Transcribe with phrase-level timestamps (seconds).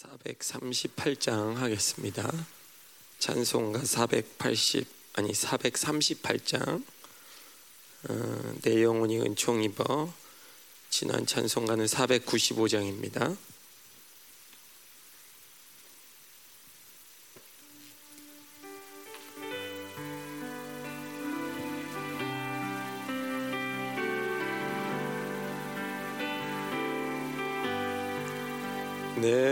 [0.00, 2.32] 438장 하겠습니다.
[3.18, 6.82] 찬송가 480 아니 438장
[8.08, 10.10] 어, 내 영혼이 은총 입어
[10.88, 13.36] 지난 찬송가는 495장입니다.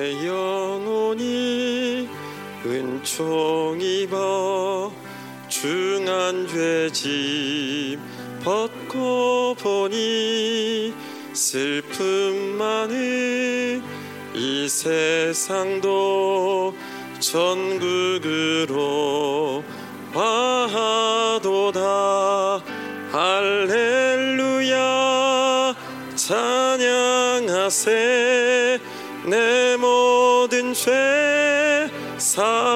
[0.08, 2.08] 내 영혼이
[2.64, 4.90] 은총 입어
[5.48, 8.00] 중한 죄짐
[8.42, 10.94] 벗고 보니
[11.34, 13.82] 슬픔 많은
[14.34, 16.74] 이 세상도
[17.20, 18.72] 전국으로
[20.14, 21.80] 화하도다.
[23.12, 24.78] 할렐루야.
[26.16, 27.98] 찬양하세.
[29.28, 29.67] 내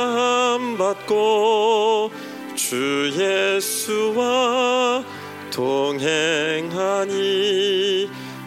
[0.02, 2.10] 사함 받고
[2.56, 5.04] 주 예수와
[5.52, 7.10] 동행하니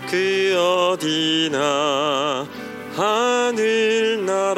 [0.09, 2.45] 그 어디나
[2.93, 4.55] 하늘나라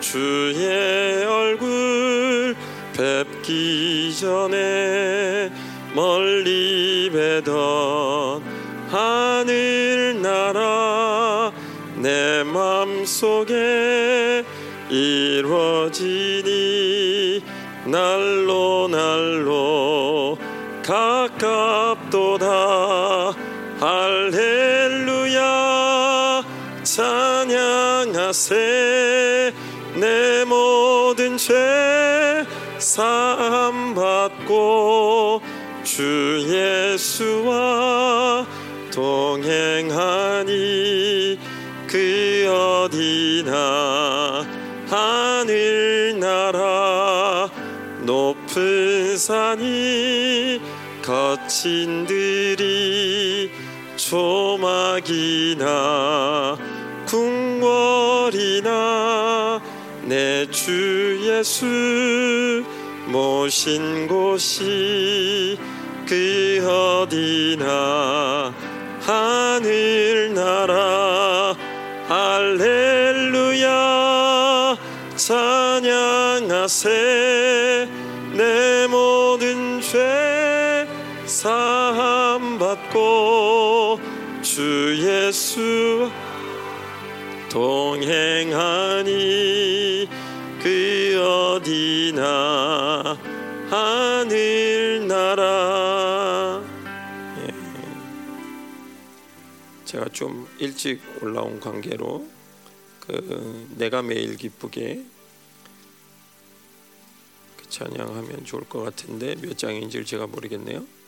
[0.00, 2.56] 주의 얼굴
[2.96, 5.52] 뵙기 전에
[5.94, 8.42] 멀리 뵈던
[8.88, 10.60] 하늘나라
[11.96, 14.42] 내 맘속에
[14.90, 16.50] 이루어지니
[17.86, 20.36] 날로 날로
[20.84, 22.46] 가깝도다.
[23.80, 25.40] 할렐루야.
[26.82, 28.50] 찬양하세.
[29.96, 31.52] 내 모든 죄
[32.78, 35.42] 사함 받고
[35.82, 38.46] 주 예수와
[38.92, 40.79] 동행하니
[49.20, 50.58] 산이
[51.02, 53.50] 거친 들이
[53.96, 55.66] 조막이나
[57.06, 58.70] 궁궐이나
[60.04, 62.64] 내 주 예수
[63.08, 65.58] 모신 곳이
[66.08, 68.54] 그 어디나
[69.02, 70.74] 하늘나라.
[72.08, 73.70] 할렐루야.
[75.16, 76.88] 찬양하세
[82.60, 83.98] 받고
[84.42, 86.10] 주 예수
[87.50, 89.08] 동행하니
[90.62, 93.18] 그 어디나
[93.70, 95.42] 하늘나라
[97.38, 97.48] 예.
[99.86, 102.28] 제가 좀 일찍 올라온 관계로
[103.00, 105.02] 그 내가 매일 기쁘게
[107.56, 110.99] 그 찬양하면 좋을 것 같은데 몇 장인지를 제가 모르겠네요.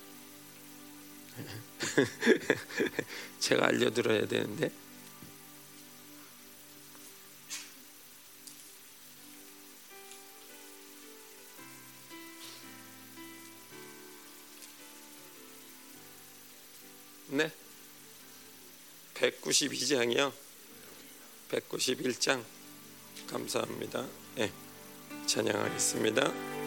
[3.41, 4.70] 제가 알려드려야 되는데.
[17.28, 17.50] 네.
[19.14, 20.32] 192장이요.
[21.50, 22.44] 191장.
[23.28, 24.06] 감사합니다.
[24.34, 24.53] 네,
[25.26, 26.61] 찬양하겠습니다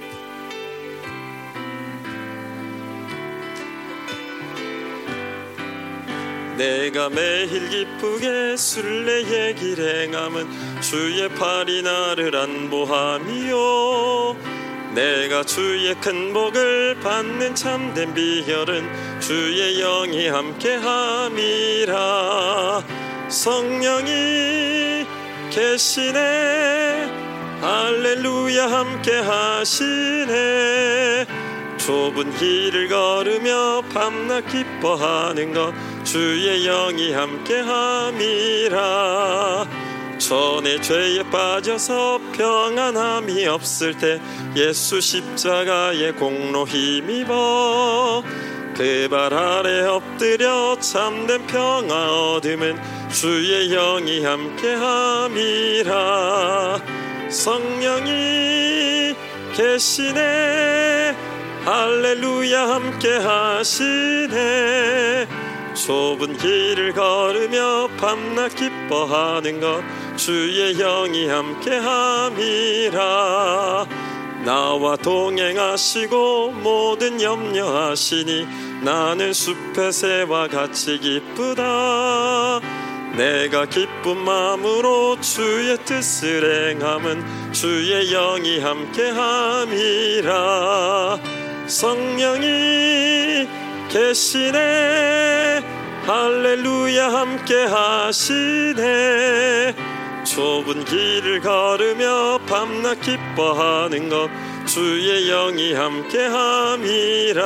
[6.58, 10.48] 내가 매일 기쁘게 순례의 길 행함은
[10.82, 13.56] 주의 팔이 나를 안보함이요.
[14.94, 21.96] 내가 주의 큰 복을 받는 참된 비결은 주의 영이 함께함이라.
[23.28, 25.06] 성령이
[25.52, 27.26] 계시네.
[27.62, 30.36] 할렐루야 함께 하시네
[31.86, 35.72] 좁은 길을 걸으며 밤낮 기뻐하는 것
[36.04, 38.76] 주의 영이 함께함이라.
[40.18, 44.20] 전에 죄에 빠져서 평안함이 없을 때
[44.56, 48.24] 예수 십자가의 공로 힘입어
[48.76, 55.92] 그 발 아래 엎드려 참된 평화 얻음은 주의 영이 함께함이라.
[57.30, 59.14] 성령이
[59.56, 61.35] 계시네
[61.66, 64.36] 할렐루야 함께 하시네.
[65.74, 69.84] 좁은 길을 걸으며 밤낮 기뻐하는 것
[70.16, 72.94] 주의 영이 함께 함이라.
[74.46, 78.46] 나와 동행하시고 모든 염려하시니
[78.84, 82.62] 나는 숲의 새와 같이 기쁘다.
[83.18, 90.26] 내가 기쁜 마음으로 주의 뜻을 행함은 주의 영이 함께 함이라
[91.68, 93.48] 성령이
[93.90, 95.62] 계시네.
[96.06, 98.86] 할렐루야 함께 하시네.
[100.24, 104.30] 좁은 길을 걸으며 밤낮 기뻐하는 것
[104.66, 107.46] 주의 영이 함께 함이라.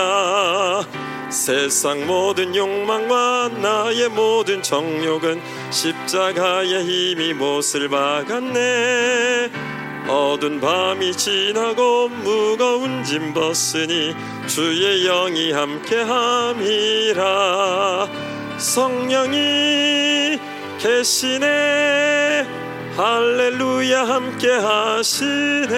[1.29, 5.39] 세상 모든 욕망과 나의 모든 정욕은
[5.69, 9.68] 십자가의 힘이 못을 박았네
[10.09, 14.15] 어두운 밤이 지나고 무거운 짐 벗으니
[14.47, 17.19] 주의 영이 함께함이라.
[18.57, 20.39] 성령이
[20.79, 22.47] 계시네.
[22.97, 25.75] 할렐루야 함께하시네.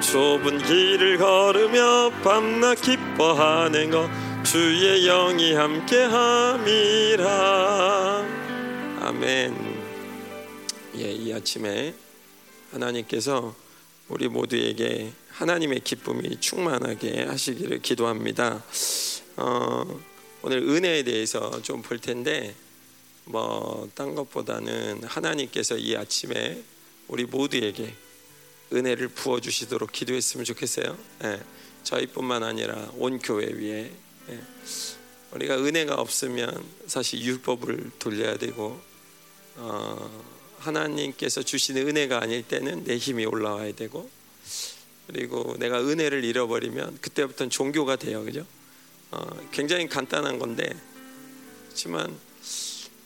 [0.00, 4.08] 좁은 길을 걸으며 밤낮 기뻐하는 것
[4.44, 7.24] 주의 영이 함께함이라.
[9.00, 9.74] 아멘.
[10.96, 12.03] 예, 이 아침에
[12.74, 13.54] 하나님께서
[14.08, 18.62] 우리 모두에게 하나님의 기쁨이 충만하게 하시기를 기도합니다
[19.36, 20.00] 어,
[20.42, 22.54] 오늘 은혜에 대해서 좀 볼 텐데
[23.24, 26.62] 뭐 딴 것보다는 하나님께서 이 아침에
[27.08, 27.94] 우리 모두에게
[28.72, 30.98] 은혜를 부어 주시도록 기도했으면 좋겠어요.
[31.24, 31.40] 예,
[31.84, 33.92] 저희뿐만 아니라 온 교회 위에
[34.30, 34.40] 예,
[35.32, 38.80] 우리가 은혜가 없으면 사실 율법을 돌려야 되고
[39.56, 40.24] 어,
[40.66, 44.10] 하나님께서 주시는 은혜가 아닐 때는 내 힘이 올라와야 되고
[45.06, 48.46] 그리고 내가 은혜를 잃어버리면 그때부터는 종교가 돼요, 그죠?
[49.10, 50.68] 어, 굉장히 간단한 건데
[51.66, 52.16] 그렇지만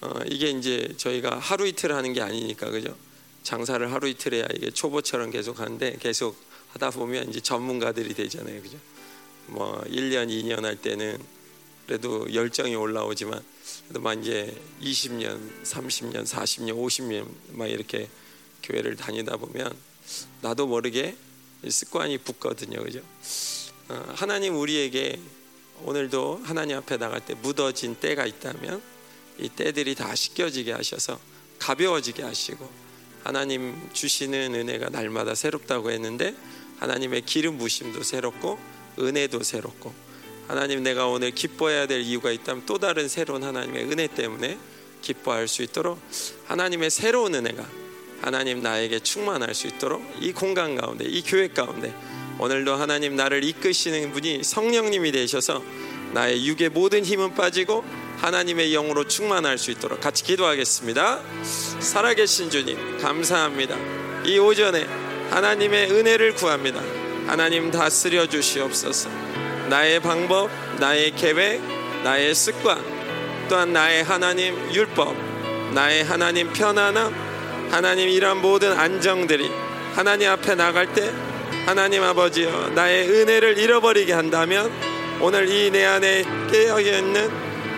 [0.01, 2.97] 어, 이게 이제 저희가 하루 이틀 하는 게 아니니까 그죠?
[3.43, 6.37] 장사를 하루 이틀 해야 이게 초보처럼 계속 하는데 계속
[6.71, 8.63] 하다 보면 이제 전문가들이 되잖아요.
[8.63, 8.79] 그죠?
[9.47, 11.19] 뭐 1년, 2년 할 때는
[11.87, 13.43] 그래도 열정이 올라오지만
[13.85, 18.09] 그래도 막 이제 20년, 30년, 40년, 50년 막 이렇게
[18.63, 19.75] 교회를 다니다 보면
[20.43, 21.17] 나도 모르게
[21.69, 22.83] 습관이 붙거든요.
[22.83, 23.01] 그죠?
[23.89, 25.19] 어, 하나님 우리에게
[25.85, 28.83] 오늘도 하나님 앞에 나갈 때 묻어진 때가 있다면
[29.39, 31.19] 이 때들이 다 씻겨지게 하셔서
[31.59, 32.69] 가벼워지게 하시고
[33.25, 36.35] 하나님 주시는 은혜가 날마다 새롭다고 했는데
[36.79, 38.59] 하나님의 기름 부심도 새롭고
[38.99, 40.08] 은혜도 새롭고
[40.49, 44.59] 하나님 내가 오늘 기뻐해야 될 이유가 있다면 또 다른 새로운 하나님의 은혜 때문에
[45.03, 46.01] 기뻐할 수 있도록
[46.47, 47.65] 하나님의 새로운 은혜가
[48.23, 51.95] 하나님 나에게 충만할 수 있도록 이 공간 가운데 이 교회 가운데
[52.39, 55.63] 오늘도 하나님 나를 이끄시는 분이 성령님이 되셔서
[56.15, 57.85] 나의 육의 모든 힘은 빠지고
[58.17, 61.21] 하나님의 영으로 충만할 수 있도록 같이 기도하겠습니다.
[61.81, 63.77] 살아계신 주님, 감사합니다.
[64.25, 64.85] 이 오전에
[65.31, 66.81] 하나님의 은혜를 구합니다.
[67.27, 69.48] 하나님 다스려 주시옵소서.
[69.69, 71.61] 나의 방법, 나의 계획,
[72.03, 72.79] 나의 습관,
[73.49, 75.15] 또한 나의 하나님 율법,
[75.75, 77.15] 나의 하나님 편안함,
[77.71, 79.51] 하나님 이런 모든 안정들이
[79.95, 81.13] 하나님 앞에 나갈 때
[81.67, 84.73] 하나님 아버지여 나의 은혜를 잃어버리게 한다면
[85.21, 87.31] 오늘 이 내 안에 깨어 있는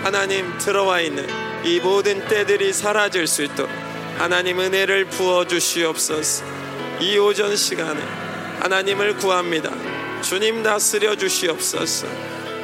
[0.04, 1.26] 하나님 들어와 있는
[1.64, 3.70] 이 모든 때들이 사라질 수 있도록
[4.18, 6.44] 하나님 은혜를 부어 주시옵소서.
[7.00, 8.00] 이 오전 시간에
[8.60, 9.70] 하나님을 구합니다.
[10.22, 12.06] 주님 다스려 주시옵소서.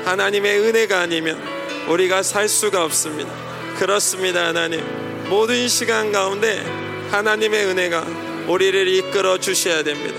[0.05, 1.41] 하나님의 은혜가 아니면
[1.89, 3.31] 우리가 살 수가 없습니다.
[3.79, 4.85] 그렇습니다, 하나님.
[5.29, 6.65] 모든 시간 가운데
[7.11, 8.07] 하나님의 은혜가
[8.47, 10.19] 우리를 이끌어 주셔야 됩니다.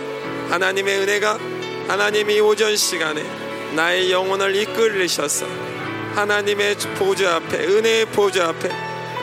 [0.49, 1.39] 하나님의 은혜가
[1.87, 3.23] 하나님이 오전 시간에
[3.73, 5.45] 나의 영혼을 이끌리셔서
[6.15, 8.69] 하나님의 보좌 앞에 은혜의 보좌 앞에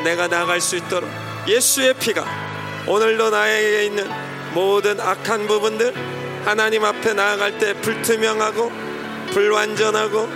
[0.05, 1.11] 내가 나갈 수 있도록
[1.49, 2.25] 예수의 피가
[2.87, 4.09] 오늘도 나에게 있는
[4.53, 5.93] 모든 악한 부분들
[6.45, 8.71] 하나님 앞에 나아갈 때 불투명하고
[9.33, 10.29] 불완전하고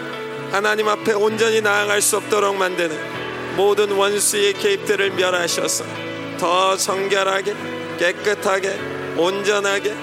[0.50, 5.84] 하나님 앞에 온전히 나아갈 수 없도록 만드는 모든 원수의 개입들을 멸하셔서
[6.38, 7.54] 더 정결하게
[7.98, 8.78] 깨끗하게
[9.16, 9.94] 온전하게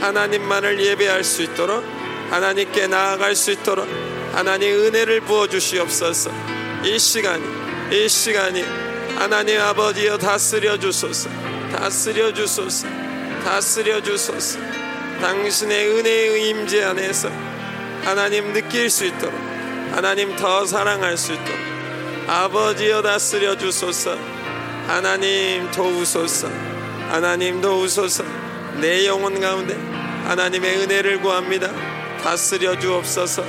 [0.00, 1.84] 하나님만을 예배할 수 있도록
[2.30, 3.86] 하나님께 나아갈 수 있도록
[4.32, 6.30] 하나님 은혜를 부어 주시옵소서.
[6.84, 7.44] 이 시간이
[7.92, 8.64] 이 시간이
[9.16, 11.28] 하나님 아버지여 다스려 주소서.
[11.70, 12.88] 다스려 주소서.
[13.44, 14.81] 다스려 주소서.
[15.22, 17.28] 당신의 은혜의 임재 안에서
[18.02, 19.32] 하나님 느낄 수 있도록
[19.92, 21.72] 하나님 더 사랑할 수 있도록
[22.26, 24.16] 아버지여 다스려 주소서.
[24.86, 26.48] 하나님 도우소서.
[27.08, 28.24] 하나님 도우소서.
[28.80, 29.74] 내 영혼 가운데
[30.24, 31.70] 하나님의 은혜를 구합니다.
[32.22, 33.44] 다스려 주옵소서.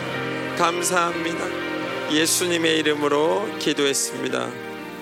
[0.58, 2.12] 감사합니다.
[2.12, 4.52] 예수님의 이름으로 기도했습니다.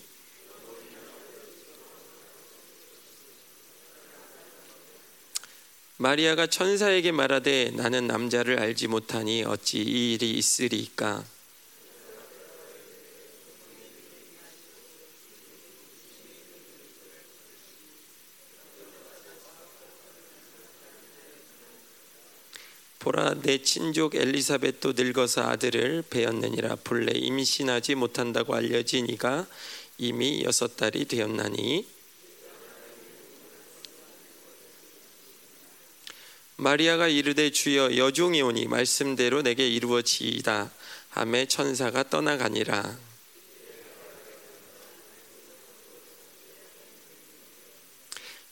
[5.97, 11.25] 마리아가 천사에게 말하되 나는 남자를 알지 못하니 어찌 이 일이 있으리까
[23.05, 26.77] 보라 내 친족 엘리사벳도 늙어서 아들을 배었느니라.
[26.77, 29.47] 본래 임신하지 못한다고 알려지니가
[29.99, 31.87] 이미 여섯 달이 되었나니.
[36.57, 40.73] 마리아가 이르되 주여 여종이 오니 말씀대로 내게 이루어지이다.
[41.11, 42.99] 하매 천사가 떠나가니라.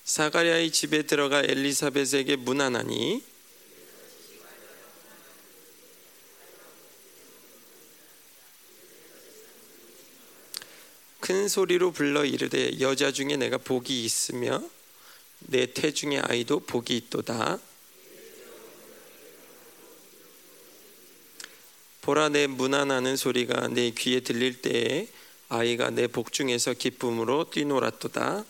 [0.04, 3.31] 사가랴의 집에 들어가 엘리사벳에게 문안하니
[11.22, 14.60] 큰 소리로 불러 이르되 여자 중에 내가 복이 있으며
[15.38, 17.60] 내 태중의 아이도 복이 있도다.
[22.00, 25.06] 보라 내 문안하는 소리가 내 귀에 들릴 때에
[25.48, 28.44] 아이가 내 복중에서 기쁨으로 뛰놀았도다.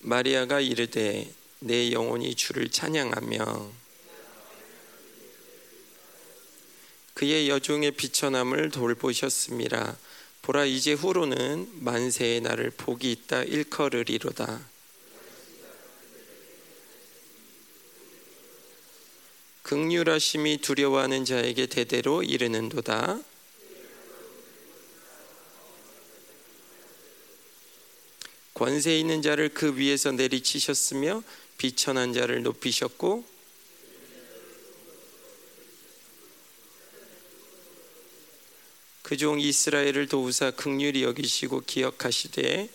[0.00, 3.89] 마리아가 이르되 내 영혼이 주를 찬양하며
[7.20, 9.98] 그의 여종의 비천함을 돌보셨습니다.
[10.40, 14.58] 보라 이제 후로는 만세의 날을 복이 있다 일컬으리로다.
[19.64, 23.20] 극률하심이 두려워하는 자에게 대대로 이르는도다.
[28.54, 31.22] 권세 있는 자를 그 위에서 내리치셨으며
[31.58, 33.39] 비천한 자를 높이셨고
[39.10, 42.68] 그 종 이스라엘을 도우사 극률이 여기시고 기억하시되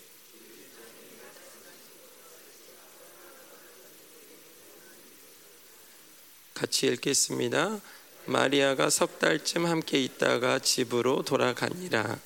[6.52, 7.80] 같이 읽겠습니다.
[8.26, 12.18] 마리아가 석 달쯤 함께 있다가 집으로 돌아가니라.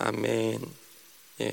[0.00, 0.60] 아멘.
[1.40, 1.52] 예.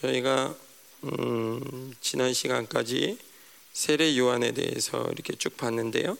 [0.00, 0.56] 저희가
[1.04, 3.18] 음, 지난 시간까지
[3.74, 6.16] 세례 요한에 대해서 이렇게 쭉 봤는데요.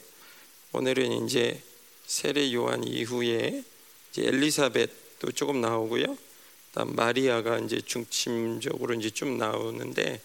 [0.74, 1.62] 오늘은 이제
[2.04, 3.64] 세례 요한 이후에
[4.12, 6.18] 이제 엘리사벳도 조금 나오고요.
[6.72, 10.20] 다음 마리아가 이제 중심적으로 이제 좀 나오는데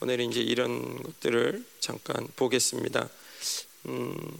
[0.00, 3.08] 오늘 이제 이런 것들을 잠깐 보겠습니다.
[3.86, 4.38] 음,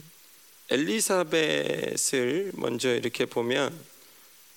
[0.69, 3.79] 엘리사벳을 먼저 이렇게 보면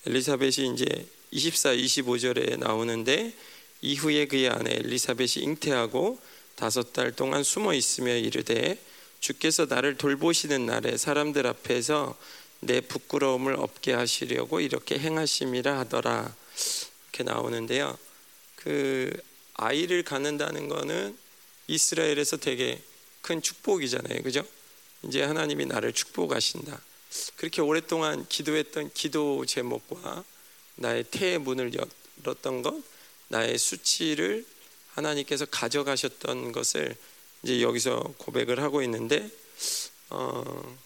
[0.06, 3.34] 엘리사벳이 이제 24, 25절에 나오는데
[3.82, 6.18] 이후에 그의 아내 엘리사벳이 잉태하고
[6.56, 8.78] 다섯 달 동안 숨어 있으며 이르되
[9.20, 12.16] 주께서 나를 돌보시는 날에 사람들 앞에서
[12.64, 16.34] 내 부끄러움을 없게 하시려고 이렇게 행하심이라 하더라.
[17.10, 17.98] 이렇게 나오는데요.
[18.56, 19.12] 그
[19.54, 21.18] 아이를 갖는다는 거는
[21.66, 22.80] 이스라엘에서 되게
[23.20, 24.22] 큰 축복이잖아요.
[24.22, 24.44] 그죠?
[25.02, 26.80] 이제 하나님이 나를 축복하신다.
[27.34, 30.24] 그렇게 오랫동안 기도했던 기도 제목과
[30.76, 31.72] 나의 태의 문을
[32.24, 32.80] 열었던 것,
[33.26, 34.46] 나의 수치를
[34.92, 36.96] 하나님께서 가져가셨던 것을
[37.42, 39.28] 이제 여기서 고백을 하고 있는데,
[40.10, 40.78] 어,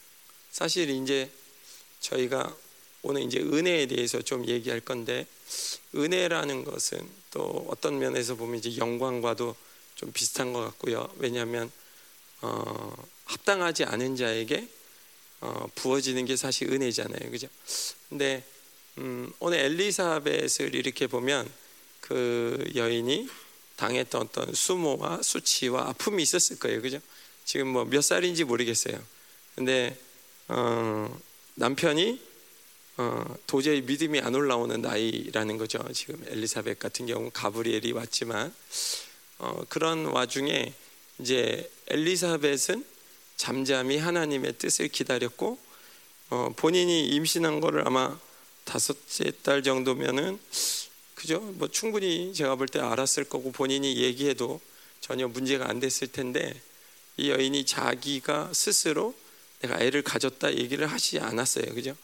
[0.50, 1.30] 사실 이제
[2.10, 2.54] 저희가
[3.02, 5.26] 오늘 이제 은혜에 대해서 좀 얘기할 건데
[5.94, 6.98] 은혜라는 것은
[7.30, 9.54] 또 어떤 면에서 보면 이제 영광과도
[9.94, 11.08] 좀 비슷한 것 같고요.
[11.18, 11.70] 왜냐하면
[12.42, 12.94] 어,
[13.25, 14.68] 합당하지 않은 자에게
[15.40, 17.48] 어, 부어지는 게 사실 은혜잖아요, 그죠?
[18.08, 18.44] 근데
[18.98, 21.50] 음, 오늘 엘리사벳을 이렇게 보면
[22.00, 23.28] 그 여인이
[23.76, 27.00] 당했던 어떤 수모와 수치와 아픔이 있었을 거예요, 그죠?
[27.44, 28.98] 지금 뭐 몇 살인지 모르겠어요.
[29.54, 29.96] 근데
[30.48, 31.20] 어,
[31.56, 32.20] 남편이
[32.98, 35.78] 어, 도저히 믿음이 안 올라오는 나이라는 거죠.
[35.92, 38.54] 지금 엘리사벳 같은 경우 가브리엘이 왔지만
[39.38, 40.72] 어, 그런 와중에
[41.18, 42.84] 이제 엘리사벳은
[43.36, 45.58] 잠잠히 하나님의 뜻을 기다렸고
[46.30, 48.18] 어, 본인이 임신한 거를 아마
[48.64, 50.38] 다섯째 달 정도면은
[51.14, 51.40] 그죠?
[51.40, 54.60] 뭐 충분히 제가 볼 때 알았을 거고 본인이 얘기해도
[55.00, 56.60] 전혀 문제가 안 됐을 텐데
[57.16, 59.14] 이 여인이 자기가 스스로
[59.60, 61.75] 내가 애를 가졌다 얘기를 하지 않았어요.
[61.75, 61.96] 그죠?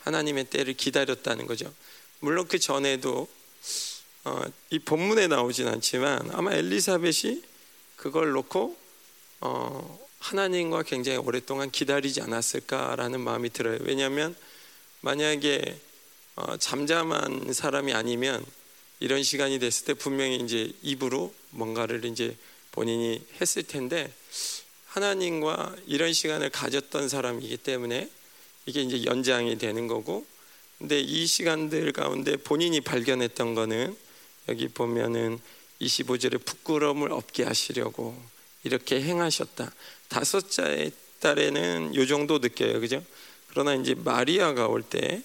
[0.00, 1.72] 하나님의 때를 기다렸다는 거죠.
[2.20, 3.28] 물론 그 전에도
[4.24, 7.42] 어, 이 본문에 나오진 않지만 아마 엘리사벳이
[7.96, 8.76] 그걸 놓고
[9.40, 13.78] 어, 하나님과 굉장히 오랫동안 기다리지 않았을까라는 마음이 들어요.
[13.82, 14.36] 왜냐하면
[15.00, 15.78] 만약에
[16.36, 18.44] 어, 잠잠한 사람이 아니면
[19.00, 22.36] 이런 시간이 됐을 때 분명히 이제 입으로 뭔가를 이제
[22.72, 24.12] 본인이 했을 텐데
[24.88, 28.08] 하나님과 이런 시간을 가졌던 사람이기 때문에
[28.66, 30.26] 이게 이제 연장이 되는 거고
[30.78, 33.96] 근데 이 시간들 가운데 본인이 발견했던 거는
[34.48, 35.40] 여기 보면은
[35.80, 38.16] 25절에 부끄러움을 없게 하시려고
[38.64, 39.72] 이렇게 행하셨다.
[40.08, 40.90] 다섯째
[41.20, 42.80] 딸에는 요 정도 느껴요.
[42.80, 43.02] 그죠?
[43.48, 45.22] 그러나 이제 마리아가 올 때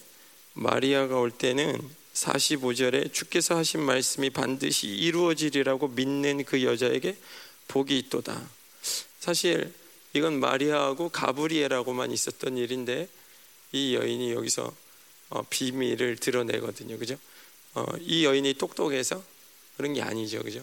[0.54, 1.80] 마리아가 올 때는
[2.14, 7.18] 45절에 주께서 하신 말씀이 반드시 이루어지리라고 믿는 그 여자에게
[7.68, 8.50] 복이 있도다.
[9.24, 9.72] 사실
[10.12, 13.08] 이건 마리아하고 가브리엘하고만 있었던 일인데
[13.72, 14.70] 이 여인이 여기서
[15.30, 17.00] 어, 비밀을 드러내거든요.
[17.00, 17.18] 그죠?
[17.74, 19.24] 어, 이 여인이 똑똑해서
[19.78, 20.44] 그런 게 아니죠.
[20.44, 20.62] 그죠?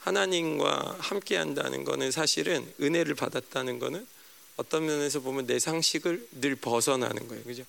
[0.00, 4.04] 하나님과 함께 한다는 거는 사실은 은혜를 받았다는 거는
[4.56, 7.44] 어떤 면에서 보면 내 상식을 늘 벗어나는 거예요.
[7.44, 7.62] 그죠?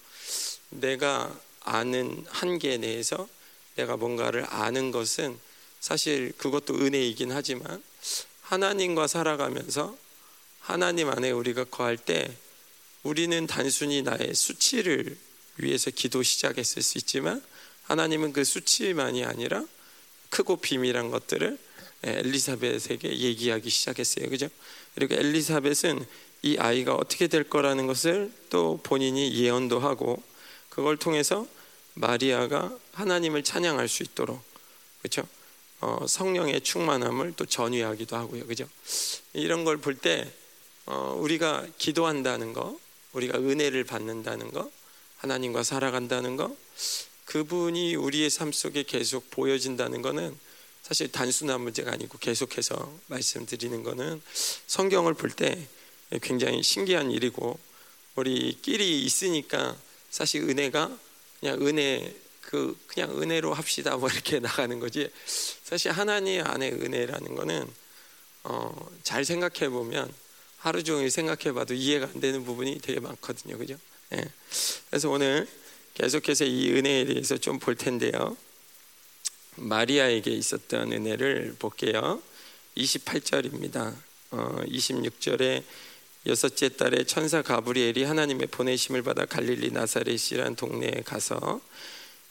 [0.71, 3.29] 내가 아는 한계 내에서
[3.75, 5.37] 내가 뭔가를 아는 것은
[5.79, 7.83] 사실 그것도 은혜이긴 하지만
[8.41, 9.95] 하나님과 살아가면서
[10.65, 12.27] 하나님 안에 우리가 거할 때
[13.03, 15.15] 우리는 단순히 나의 수치를
[15.57, 17.43] 위해서 기도 시작했을 수 있지만
[17.83, 19.63] 하나님은 그 수치만이 아니라
[20.31, 21.59] 크고 비밀한 것들을
[22.01, 24.27] 엘리사벳에게 얘기하기 시작했어요.
[24.27, 24.49] 그죠?
[24.95, 26.03] 그리고 엘리사벳은
[26.41, 30.21] 이 아이가 어떻게 될 거라는 것을 또 본인이 예언도 하고
[30.69, 31.45] 그걸 통해서
[31.93, 34.43] 마리아가 하나님을 찬양할 수 있도록
[35.03, 35.27] 그렇죠?
[35.81, 38.47] 어, 성령의 충만함을 또 전유하기도 하고요.
[38.47, 38.67] 그죠?
[39.33, 40.27] 이런 걸 볼때
[40.85, 42.77] 어, 우리가 기도한다는 거,
[43.13, 44.69] 우리가 은혜를 받는다는 거,
[45.17, 46.55] 하나님과 살아간다는 거,
[47.25, 50.37] 그분이 우리의 삶 속에 계속 보여진다는 것은
[50.83, 54.21] 사실 단순한 문제가 아니고 계속해서 말씀드리는 것은
[54.67, 55.67] 성경을 볼 때
[56.21, 57.57] 굉장히 신기한 일이고
[58.15, 59.75] 우리끼리 있으니까
[60.11, 60.97] 사실 은혜가
[61.39, 65.09] 그냥 은혜 그 그냥 은혜로 합시다 뭐 이렇게 나가는 거지.
[65.63, 67.67] 사실 하나님 안에 은혜라는 거는
[68.43, 70.13] 어, 잘 생각해 보면
[70.65, 73.77] 하루 종일 생각해 봐도 이해가 안 되는 부분이 되게 많거든요 그죠
[74.13, 74.25] 예.
[74.89, 75.47] 그래서 오늘
[75.93, 78.35] 계속해서 이 은혜에 대해서 좀 볼 텐데요.
[79.57, 82.19] 마리아에게 있었던 은혜를 볼게요.
[82.77, 83.95] 28절입니다.
[84.31, 85.63] 어, 26절에
[86.25, 91.61] 여섯째 딸에 천사 가브리엘이 하나님의 보내심을 받아 갈릴리 나사렛이란 동네에 가서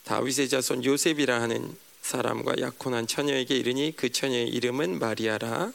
[0.05, 5.73] 다윗의 자손 요셉이라 하는 사람과 약혼한 처녀에게 이르니 그 처녀의 이름은 마리아라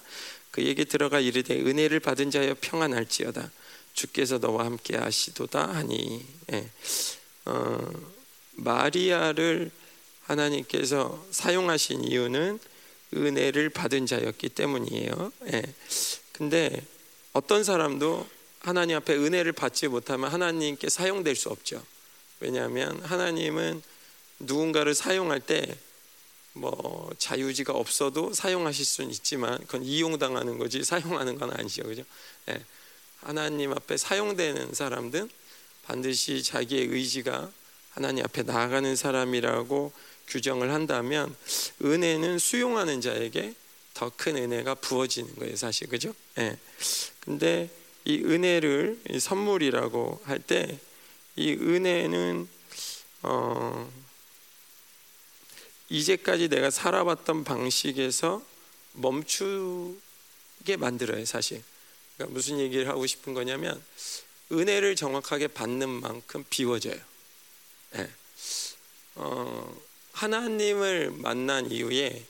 [0.51, 3.51] 그에게 들어가 이르되 은혜를 받은 자여 평안할지어다
[3.93, 6.69] 주께서 너와 함께 하시도다 하니 예.
[7.45, 7.91] 어,
[8.53, 9.71] 마리아를
[10.23, 12.59] 하나님께서 사용하신 이유는
[13.15, 15.31] 은혜를 받은 자였기 때문이에요.
[15.53, 15.63] 예.
[16.31, 16.81] 근데
[17.33, 18.27] 어떤 사람도
[18.59, 21.83] 하나님 앞에 은혜를 받지 못하면 하나님께 사용될 수 없죠.
[22.39, 23.81] 왜냐하면 하나님은
[24.39, 25.77] 누군가를 사용할 때
[26.59, 32.03] 뭐 자유지가 없어도 사용하실 수는 있지만 그건 이용당하는 거지 사용하는 건 아니죠, 그죠?
[32.49, 32.63] 예.
[33.21, 35.29] 하나님 앞에 사용되는 사람들은
[35.83, 37.51] 반드시 자기의 의지가
[37.91, 39.91] 하나님 앞에 나아가는 사람이라고
[40.27, 41.35] 규정을 한다면
[41.83, 43.53] 은혜는 수용하는 자에게
[43.95, 46.13] 더 큰 은혜가 부어지는 거예요, 사실 그죠?
[46.37, 46.57] 예.
[47.19, 47.69] 근데
[48.05, 50.79] 이 은혜를 선물이라고 할 때
[51.35, 52.49] 이 은혜는
[53.23, 53.89] 어
[55.89, 58.43] 이제까지 내가 살아왔던 방식에서
[58.93, 61.63] 멈추게 만들어요, 사실.
[62.15, 63.81] 그러니까 무슨 얘기를 하고 싶은 거냐면
[64.51, 66.99] 은혜를 정확하게 받는 만큼 비워져요.
[67.91, 68.09] 네.
[69.15, 69.81] 어,
[70.13, 72.25] 하나님을 만난 이후에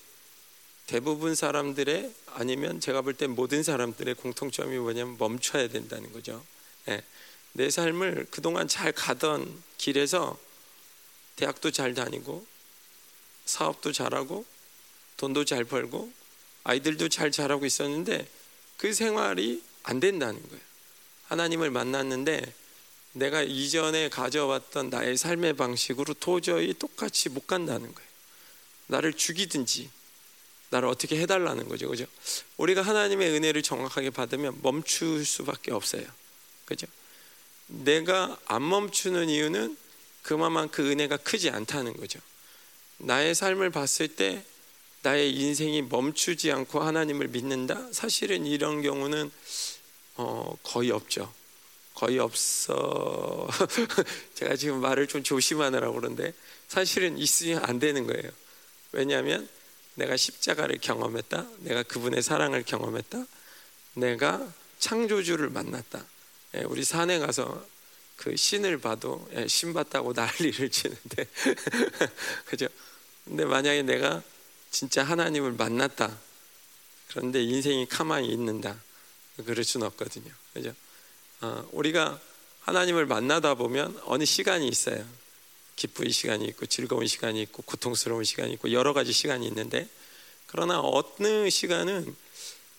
[0.88, 6.44] 대부분 사람들의 아니면 제가 볼 때 모든 사람들의 공통점이 뭐냐면 멈춰야 된다는 거죠.
[6.88, 7.04] 예.
[7.54, 10.38] 내 삶을 그동안 잘 가던 길에서
[11.36, 12.46] 대학도 잘 다니고
[13.50, 14.46] 사업도 잘하고
[15.18, 16.12] 돈도 잘 벌고
[16.64, 18.28] 아이들도 잘 자라고 있었는데
[18.78, 20.62] 그 생활이 안 된다는 거예요.
[21.26, 22.54] 하나님을 만났는데
[23.14, 28.10] 내가 이전에 가져왔던 나의 삶의 방식으로 도저히 똑같이 못 간다는 거예요.
[28.88, 29.90] 나를 죽이든지
[30.70, 32.06] 나를 어떻게 해달라는 거죠, 그죠?
[32.58, 36.06] 우리가 하나님의 은혜를 정확하게 받으면 멈출 수밖에 없어요,
[36.66, 36.86] 그죠?
[37.68, 39.76] 내가 안 멈추는 이유는
[40.22, 42.20] 그만큼 그 은혜가 크지 않다는 거죠.
[43.00, 44.44] 나의 삶을 봤을 때
[45.02, 47.90] 나의 인생이 멈추지 않고 하나님을 믿는다.
[47.92, 49.32] 사실은 이런 경우는
[50.16, 51.34] 어, 거의 없죠.
[51.94, 53.48] 거의 없어.
[54.36, 56.34] 제가 지금 말을 좀 조심하느라고 그러는데
[56.68, 58.30] 사실은 있으면 안 되는 거예요.
[58.92, 59.48] 왜냐하면
[59.96, 61.48] 내가 십자가를 경험했다.
[61.60, 63.26] 내가 그분의 사랑을 경험했다.
[63.94, 66.06] 내가 창조주를 만났다.
[66.56, 67.66] 예, 우리 산에 가서
[68.16, 71.28] 그 신을 봐도 예, 신 봤다고 난리를 치는데
[72.46, 72.68] 그죠?
[73.30, 74.24] 근데 만약에 내가
[74.72, 76.18] 진짜 하나님을 만났다.
[77.10, 78.82] 그런데 인생이 가만히 있는다.
[79.46, 80.32] 그럴 수는 없거든요.
[80.54, 80.74] 그죠?
[81.42, 82.20] 어, 우리가
[82.62, 85.06] 하나님을 만나다 보면 어느 시간이 있어요.
[85.76, 89.88] 기쁜 시간이 있고 즐거운 시간이 있고 고통스러운 시간이 있고 여러 가지 시간이 있는데
[90.48, 92.16] 그러나 어느 시간은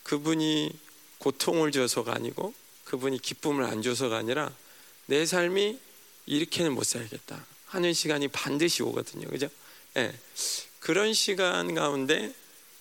[0.02, 0.76] 그분이
[1.18, 2.52] 고통을 줘서가 아니고
[2.84, 4.52] 그분이 기쁨을 안 줘서가 아니라
[5.06, 5.78] 내 삶이
[6.26, 9.28] 이렇게는 못 살겠다 하는 시간이 반드시 오거든요.
[9.28, 9.48] 그죠?
[9.96, 10.12] 예.
[10.80, 12.32] 그런 시간 가운데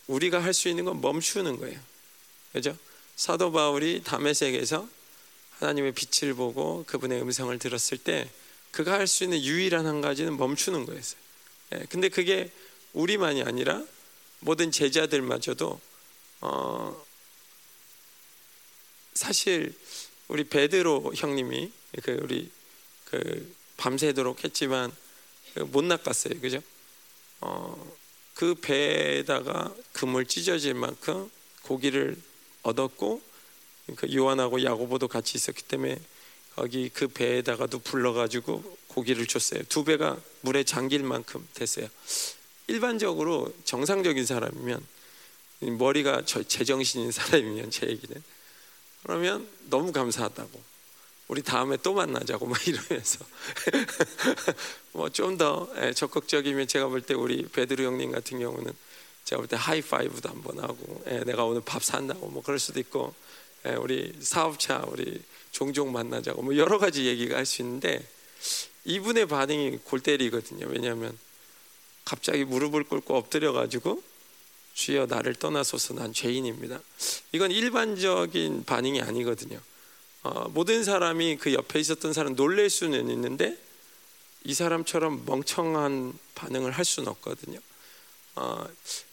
[0.08, 1.80] 우리가 할 수 있는 건 멈추는 거예요.
[2.54, 2.78] 그죠?
[3.15, 4.88] 사도 바울이 담에색에서
[5.60, 8.30] 하나님의 빛을 보고 그분의 음성을 들었을 때
[8.72, 11.19] 그가 할 수 있는 유일한 한 가지는 멈추는 거였어요.
[11.74, 12.52] 예, 근데 그게
[12.93, 13.84] 우리만이 아니라
[14.39, 15.80] 모든 제자들마저도
[16.41, 17.06] 어,
[19.13, 19.74] 사실
[20.30, 21.72] 우리 베드로 형님이
[22.04, 22.50] 그 우리
[23.06, 24.95] 그 밤새도록 했지만
[25.56, 26.62] 그못 낚았어요, 그죠?
[27.41, 27.93] 어,
[28.34, 31.30] 그 배에다가 금을 찢어질 만큼
[31.63, 32.17] 고기를
[32.63, 33.21] 얻었고
[33.95, 35.99] 그 요한하고 야고보도 같이 있었기 때문에
[36.56, 39.63] 거기 그 배에다가도 불러가지고 고기를 줬어요.
[39.69, 41.88] 두 배가 물에 잠길 만큼 됐어요.
[42.67, 44.86] 일반적으로 정상적인 사람이면
[45.78, 48.21] 머리가 제정신인 사람이면 제 얘기는
[49.04, 50.68] 그러면 너무 감사하다고
[51.30, 53.24] 우리 다음에 또 만나자고 막 이러면서
[54.94, 58.74] 뭐 좀더 예, 적극적이면 제가 볼 때 우리 베드로 형님 같은 경우는
[59.26, 63.13] 제가 볼 때 하이파이브도 한번 하고 예, 내가 오늘 밥 산다고 뭐 그럴 수도 있고
[63.68, 68.04] 예, 우리 사업차 우리 종종 만나자고 뭐 여러 가지 얘기가 할 수 있는데
[68.86, 70.65] 이분의 반응이 골 때리거든요.
[70.68, 71.15] 왜냐하면
[72.06, 74.02] 갑자기 무릎을 꿇고 엎드려 가지고
[74.74, 76.80] 주여 나를 떠나소서 난 죄인입니다.
[77.34, 79.60] 이건 일반적인 반응이 아니거든요.
[80.23, 83.58] 어, 모든 사람이 그 옆에 있었던 사람 놀랄 수는 있는데
[84.43, 87.60] 이 사람처럼 멍청한 반응을 할 수는 없거든요.
[88.36, 88.67] 어,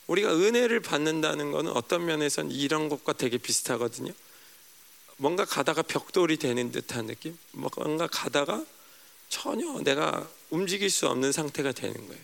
[0.06, 4.12] 우리가 은혜를 받는다는 것은 어떤 면에서는 이런 것과 되게 비슷하거든요.
[5.16, 8.64] 뭔가 가다가 벽돌이 되는 듯한 느낌, 뭔가 가다가
[9.28, 12.22] 전혀 내가 움직일 수 없는 상태가 되는 거예요.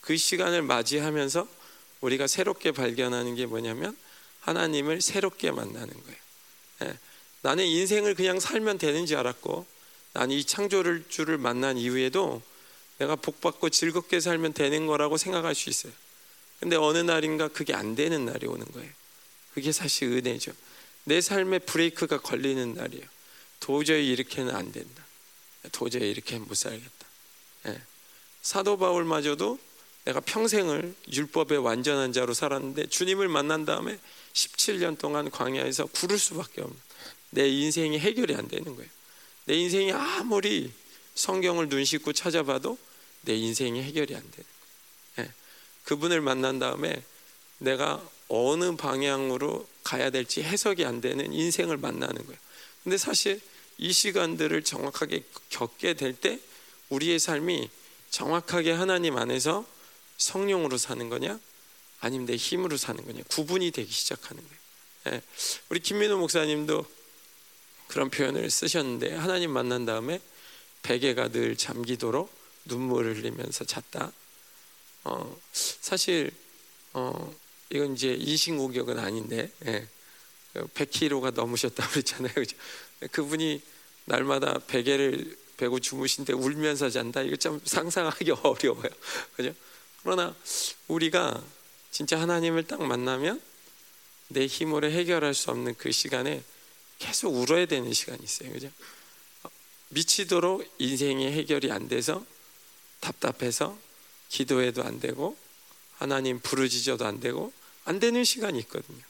[0.00, 1.46] 그 시간을 맞이하면서
[2.00, 3.96] 우리가 새롭게 발견하는 게 뭐냐면
[4.40, 6.18] 하나님을 새롭게 만나는 거예요.
[6.84, 6.98] 예.
[7.42, 9.66] 나는 인생을 그냥 살면 되는 줄 알았고
[10.12, 12.42] 나는 이 창조를 주를 만난 이후에도
[12.98, 15.92] 내가 복받고 즐겁게 살면 되는 거라고 생각할 수 있어요.
[16.58, 18.90] 근데 어느 날인가 그게 안 되는 날이 오는 거예요.
[19.54, 20.52] 그게 사실 은혜죠.
[21.04, 23.04] 내 삶에 브레이크가 걸리는 날이에요.
[23.58, 25.04] 도저히 이렇게는 안 된다.
[25.72, 27.06] 도저히 이렇게는 못 살겠다.
[27.68, 27.80] 예.
[28.42, 29.58] 사도 바울마저도
[30.04, 33.98] 내가 평생을 율법의 완전한 자로 살았는데 주님을 만난 다음에
[34.32, 36.76] 17년 동안 광야에서 구를 수밖에 없는
[37.30, 38.90] 내 인생이 해결이 안 되는 거예요.
[39.46, 40.72] 내 인생이 아무리
[41.14, 42.78] 성경을 눈 씻고 찾아봐도
[43.22, 44.46] 내 인생이 해결이 안 되는.
[45.18, 45.32] 예.
[45.84, 47.02] 그분을 만난 다음에
[47.58, 52.38] 내가 어느 방향으로 가야 될지 해석이 안 되는 인생을 만나는 거예요.
[52.84, 53.40] 근데 사실
[53.78, 56.38] 이 시간들을 정확하게 겪게 될 때
[56.90, 57.70] 우리의 삶이
[58.10, 59.66] 정확하게 하나님 안에서
[60.18, 61.38] 성령으로 사는 거냐
[62.00, 65.16] 아니면 내 힘으로 사는 거냐 구분이 되기 시작하는 거예요.
[65.16, 65.22] 예.
[65.68, 66.84] 우리 김민호 목사님도
[67.90, 70.20] 그런 표현을 쓰셨는데 하나님 만난 다음에
[70.82, 72.32] 베개가 늘 잠기도록
[72.66, 74.12] 눈물을 흘리면서 잤다.
[75.04, 76.30] 어, 사실
[76.92, 77.34] 어,
[77.68, 79.86] 이건 이제 인신공격은 아닌데 예.
[80.54, 82.34] 100kg가 넘으셨다고 그랬잖아요.
[82.34, 82.56] 그죠?
[83.10, 83.60] 그분이
[84.04, 87.22] 날마다 베개를 베고 주무신데 울면서 잔다.
[87.22, 88.90] 이거 좀 상상하기 어려워요.
[89.34, 89.52] 그죠?
[90.02, 90.34] 그러나
[90.86, 91.42] 우리가
[91.90, 93.40] 진짜 하나님을 딱 만나면
[94.28, 96.42] 내 힘으로 해결할 수 없는 그 시간에
[97.00, 98.52] 계속 울어야 되는 시간이 있어요.
[98.52, 98.70] 그죠?
[99.88, 102.24] 미치도록 인생이 해결이 안 돼서
[103.00, 103.76] 답답해서
[104.28, 105.36] 기도해도 안 되고
[105.96, 107.52] 하나님 부르짖어도 안 되고
[107.84, 109.00] 안 되는 시간이 있거든요.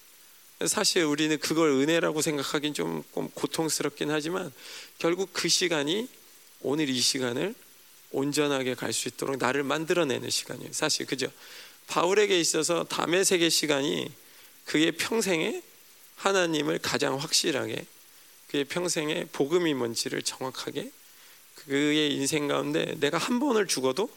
[0.67, 4.51] 사실 우리는 그걸 은혜라고 생각하긴 좀 고통스럽긴 하지만
[4.99, 6.09] 결국 그 시간이
[6.61, 7.55] 오늘 이 시간을
[8.13, 10.73] 온전하게 갈 수 있도록 나를 만들어내는 시간이에요.
[10.73, 11.31] 사실 그죠?
[11.89, 14.13] 바울에게 있어서 담의 세계 시간이
[14.65, 15.63] 그의 평생에
[16.21, 17.85] 하나님을 가장 확실하게
[18.49, 20.91] 그의 평생에 복음이 뭔지를 정확하게
[21.55, 24.11] 그의 인생 가운데 내가 한 번을 죽어도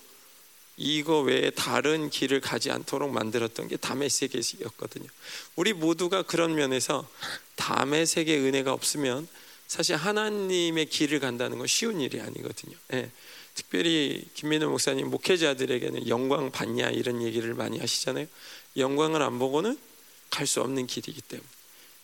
[0.75, 5.07] 이거 외에 다른 길을 가지 않도록 만들었던 게 담의 세계였거든요.
[5.55, 7.07] 우리 모두가 그런 면에서
[7.55, 9.27] 담의 세계 은혜가 없으면
[9.67, 12.75] 사실 하나님의 길을 간다는 건 쉬운 일이 아니거든요.
[12.93, 13.11] 예.
[13.55, 18.25] 특별히 김민호 목사님 목회자들에게는 영광 받냐 이런 얘기를 많이 하시잖아요.
[18.77, 19.77] 영광을 안 보고는
[20.31, 21.47] 갈 수 없는 길이기 때문에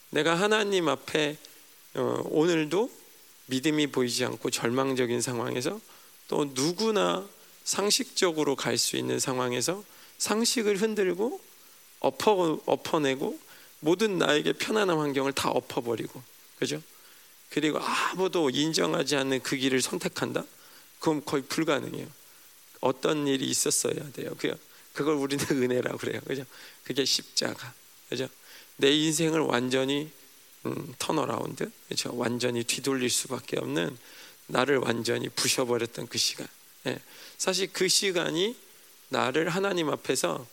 [0.09, 1.37] 내가 하나님 앞에
[1.95, 2.91] 어, 오늘도
[3.47, 5.79] 믿음이 보이지 않고 절망적인 상황에서
[6.27, 7.27] 또 누구나
[7.63, 9.83] 상식적으로 갈 수 있는 상황에서
[10.17, 11.39] 상식을 흔들고
[11.99, 13.39] 엎어, 엎어내고
[13.79, 16.21] 모든 나에게 편안한 환경을 다 엎어버리고
[16.57, 16.81] 그죠?
[17.49, 20.43] 그리고 아무도 인정하지 않는 그 길을 선택한다?
[20.99, 22.07] 그럼 거의 불가능해요.
[22.81, 24.31] 어떤 일이 있었어야 돼요.
[24.37, 24.55] 그
[24.93, 26.21] 그걸 우리는 은혜라고 그래요.
[26.25, 26.45] 그죠?
[26.83, 27.73] 그게 십자가.
[28.09, 28.27] 그죠?
[28.79, 30.09] 내 인생을 완전히
[30.65, 32.15] 음, turnaround, 그렇죠?
[32.15, 33.97] 완전히 뒤돌릴 수밖에 없는
[34.47, 36.47] 나를 완전히 부셔버렸던 그 시간.
[36.87, 36.97] 예.
[37.37, 38.55] 사실 그 시간이
[39.09, 40.45] 나를 하나님 앞에서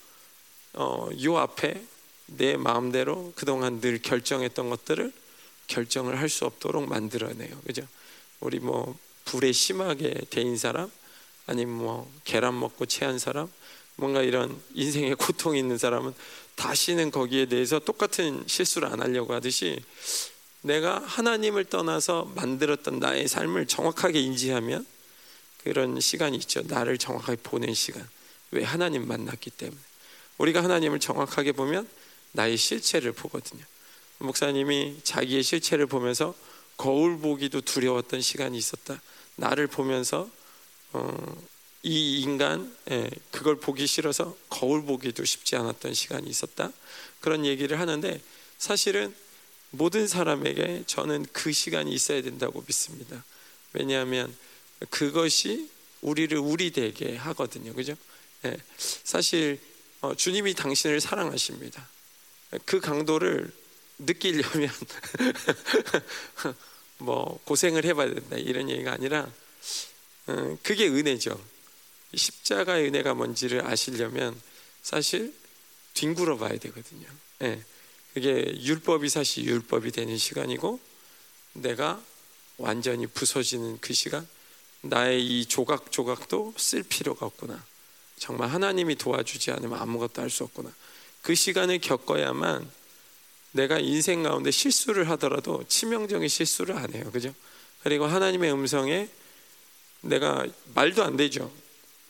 [0.75, 1.81] 어, 요 앞에
[2.27, 5.12] 내 마음대로 그동안 늘 결정했던 것들을
[5.69, 7.61] 결정을 할 수 없도록 만들어내요.
[7.65, 7.87] 그죠?
[8.41, 10.91] 우리 뭐 불에 심하게 데인 사람,
[11.47, 13.49] 아니면 뭐 계란 먹고 체한 사람,
[13.95, 16.12] 뭔가 이런 인생에 고통이 있는 사람은
[16.57, 19.81] 다시는 거기에 대해서 똑같은 실수를 안 하려고 하듯이
[20.62, 24.85] 내가 하나님을 떠나서 만들었던 나의 삶을 정확하게 인지하면
[25.62, 26.62] 그런 시간이 있죠.
[26.62, 28.07] 나를 정확하게 보낸 시간.
[28.51, 29.81] 왜 하나님 만났기 때문에.
[30.38, 31.88] 우리가 하나님을 정확하게 보면
[32.33, 33.62] 나의 실체를 보거든요.
[34.19, 36.35] 목사님이 자기의 실체를 보면서
[36.77, 39.01] 거울 보기도 두려웠던 시간이 있었다.
[39.37, 40.29] 나를 보면서
[40.92, 41.37] 어,
[41.87, 46.72] 이 인간 예, 그걸 보기 싫어서 거울 보기도 쉽지 않았던 시간이 있었다.
[47.20, 48.20] 그런 얘기를 하는데
[48.59, 49.14] 사실은
[49.70, 53.25] 모든 사람에게 저는 그 시간이 있어야 된다고 믿습니다.
[53.72, 54.37] 왜냐하면
[54.90, 55.70] 그것이
[56.01, 57.72] 우리를 우리 되게 하거든요.
[57.72, 57.94] 그죠?
[58.46, 58.57] 예,
[59.05, 59.61] 사실
[60.01, 61.88] 어, 주님이 당신을 사랑하십니다.
[62.64, 63.49] 그 강도를
[64.01, 64.72] 느끼려면
[66.99, 69.31] 뭐 고생을 해봐야 된다 이런 얘기가 아니라
[70.27, 71.56] 어, 그게 은혜죠.
[72.16, 74.40] 십자가의 은혜가 뭔지를 아시려면
[74.83, 75.35] 사실
[75.94, 77.07] 뒹굴어 봐야 되거든요.
[77.42, 77.62] 예,
[78.14, 80.81] 그게 율법이 사실 율법이 되는 시간이고
[81.55, 82.02] 내가
[82.59, 84.26] 완전히 부서지는 그 시간
[84.83, 87.64] 나의 이 조각 조각도 쓸 필요가 없구나.
[88.18, 90.72] 정말 하나님이 도와주지 않으면 아무것도 할 수 없구나.
[91.22, 92.70] 그 시간을 겪어야만
[93.52, 97.11] 내가 인생 가운데 실수를 하더라도 치명적인 실수를 안 해요.
[97.11, 97.35] 그죠?
[97.83, 99.09] 그리고 하나님의 음성에
[100.02, 101.52] 내가 말도 안 되죠.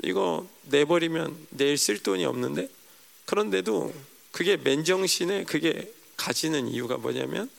[0.04, 2.68] 이거 내버리면 내일 쓸 돈이 없는데
[3.24, 3.94] 그런데도
[4.32, 7.50] 그게 맨정신에 그게 가지는 이유가 뭐냐면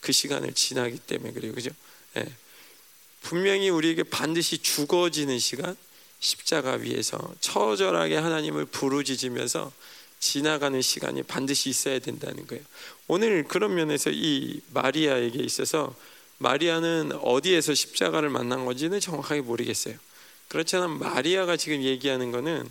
[0.00, 1.52] 그 시간을 지나기 때문에 그래요.
[1.52, 1.70] 그죠?
[2.16, 2.26] 예.
[3.22, 5.76] 분명히 우리에게 반드시 죽어지는 시간
[6.20, 9.72] 십자가 위에서 처절하게 하나님을 부르짖으면서
[10.18, 12.62] 지나가는 시간이 반드시 있어야 된다는 거예요.
[13.08, 15.94] 오늘 그런 면에서 이 마리아에게 있어서
[16.38, 19.96] 마리아는 어디에서 십자가를 만난 건지는 정확하게 모르겠어요.
[20.52, 22.68] 그렇지만 마리아가 지금 얘기하는 거는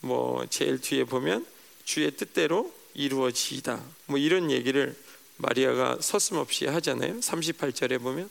[0.00, 1.46] 뭐 제일 뒤에 보면
[1.84, 3.78] 주의 뜻대로 이루어지이다.
[4.06, 4.96] 뭐 이런 얘기를
[5.36, 7.20] 마리아가 서슴없이 하잖아요.
[7.20, 8.30] 38절에 보면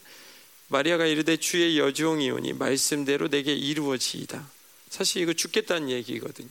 [0.69, 4.49] 마리아가 이르되 주의 여종이오니 말씀대로 내게 이루어지이다.
[4.89, 6.49] 사실 이거 죽겠다는 얘기거든요.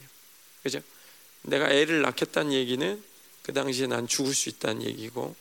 [0.63, 0.79] 그죠?
[1.41, 3.03] 내가 애를 낳겠다는 얘기는
[3.41, 5.35] 그 당시에 난 죽을 수 있다는 얘기고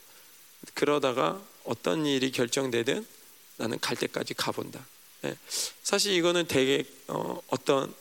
[0.75, 3.07] 그러다가 어떤 일이 결정되든
[3.59, 4.85] 나는 갈 때까지 가본다.
[5.23, 5.37] 네.
[5.83, 7.95] 사실 이거는 되게 어, 떤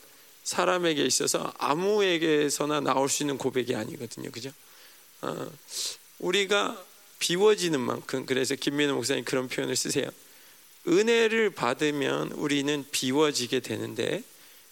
[0.44, 4.32] 사람에게 있어서 아무에게서나 나올 수 있는 고백이 아니거든요.
[4.32, 4.52] 그죠?
[5.22, 5.52] 어,
[6.20, 6.84] 우리가
[7.20, 10.10] 비워지는 만큼 그래서 김민호 목사님 그런 표현을 쓰세요.
[10.88, 14.24] 은혜를 받으면 우리는 비워지게 되는데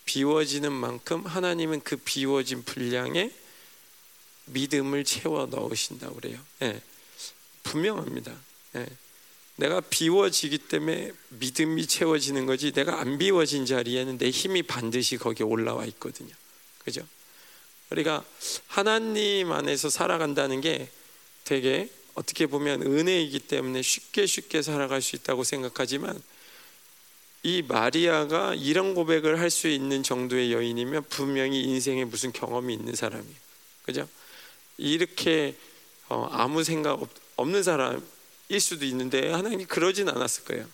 [0.06, 3.32] 비워지는 만큼 하나님은 그 비워진 분량에
[4.46, 6.40] 믿음을 채워 넣으신다고 그래요.
[6.62, 6.82] 예,
[7.64, 8.32] 분명합니다.
[8.76, 8.86] 예,
[9.58, 15.86] 내가 비워지기 때문에 믿음이 채워지는 거지 내가 안 비워진 자리에는 내 힘이 반드시 거기에 올라와
[15.86, 16.34] 있거든요.
[16.84, 17.02] 그죠?
[17.90, 18.24] 우리가
[18.68, 20.90] 하나님 안에서 살아간다는 게
[21.44, 26.22] 되게 어떻게 보면 은혜이기 때문에 쉽게 쉽게 살아갈 수 있다고 생각하지만
[27.44, 33.36] 이 마리아가 이런 고백을 할 수 있는 정도의 여인이면 분명히 인생에 무슨 경험이 있는 사람이에요.
[33.84, 34.10] 그죠?
[34.78, 35.56] 이렇게
[36.10, 37.00] 어, 아무 생각
[37.36, 38.02] 없는 사람
[38.50, 40.68] 일 수도 있는데 하나님이 그러진 않았을 거예요.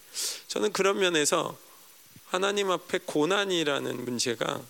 [0.47, 1.57] 저는 그런 면에서
[2.25, 4.61] 하나님 앞에 고난이라는 문제가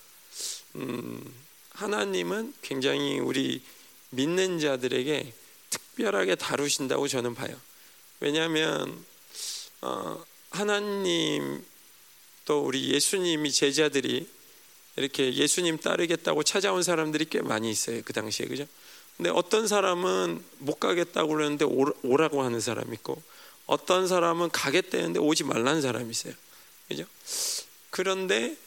[0.75, 1.33] 음,
[1.71, 3.61] 하나님은 굉장히 우리
[4.11, 5.33] 믿는 자들에게
[5.69, 7.59] 특별하게 다루신다고 저는 봐요.
[8.19, 9.05] 왜냐하면
[9.81, 11.63] 어, 하나님
[12.45, 14.27] 또 우리 예수님이 제자들이
[14.97, 18.67] 이렇게 예수님 따르겠다고 찾아온 사람들이 꽤 많이 있어요 그 당시에 그죠?
[19.21, 23.21] 근데 어떤 사람은 못 가겠다고 그러는데 오라고 하는 사람 있고
[23.67, 26.33] 어떤 사람은 가겠다는데 오지 말라는 사람이 있어요
[26.87, 27.05] 그죠?
[27.91, 28.57] 그런데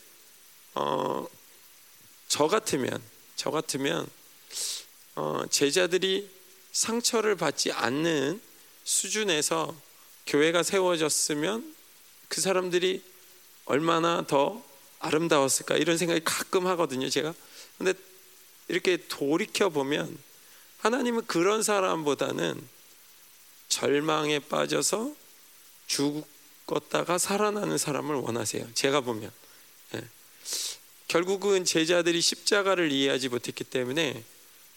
[0.77, 1.27] 어,
[2.29, 3.03] 저 같으면
[3.35, 4.07] 저 같으면
[5.17, 6.31] 어, 제자들이
[6.71, 8.40] 상처를 받지 않는
[8.85, 9.75] 수준에서
[10.29, 11.75] 교회가 세워졌으면
[12.29, 13.03] 그 사람들이
[13.64, 14.62] 얼마나 더
[15.01, 17.35] 아름다웠을까 이런 생각이 가끔 하거든요 제가
[17.77, 17.93] 근데
[18.69, 20.17] 이렇게 돌이켜 보면
[20.85, 22.61] 하나님은 그런 사람보다는
[23.68, 25.14] 절망에 빠져서
[25.87, 29.33] 죽었다가 살아나는 사람을 원하세요 제가 보면
[29.94, 30.05] 예.
[31.09, 34.23] 결국은 제자들이 십자가를 이해하지 못했기 때문에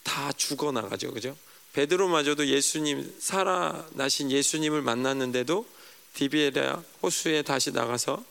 [0.04, 1.38] 다 죽어나가죠 그죠
[1.74, 5.68] 베드로마저도 예수님 살아나신 예수님을 만났는데도
[6.14, 8.24] 디비에라 호수에 다시 나가서